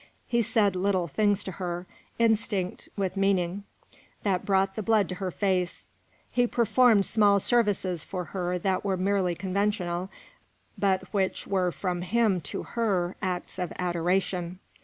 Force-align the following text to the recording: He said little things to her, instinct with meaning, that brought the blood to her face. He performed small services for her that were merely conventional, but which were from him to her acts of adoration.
He 0.27 0.41
said 0.41 0.75
little 0.75 1.07
things 1.07 1.43
to 1.43 1.51
her, 1.51 1.85
instinct 2.17 2.89
with 2.97 3.15
meaning, 3.15 3.65
that 4.23 4.47
brought 4.47 4.75
the 4.75 4.81
blood 4.81 5.07
to 5.09 5.15
her 5.21 5.29
face. 5.29 5.89
He 6.31 6.47
performed 6.47 7.05
small 7.05 7.39
services 7.39 8.03
for 8.03 8.23
her 8.33 8.57
that 8.57 8.83
were 8.83 8.97
merely 8.97 9.35
conventional, 9.35 10.09
but 10.75 11.03
which 11.13 11.45
were 11.45 11.71
from 11.71 12.01
him 12.01 12.41
to 12.49 12.63
her 12.63 13.15
acts 13.21 13.59
of 13.59 13.71
adoration. 13.77 14.57